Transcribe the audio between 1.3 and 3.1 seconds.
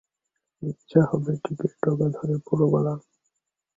টিকির ডগা ধরে পুরবালা।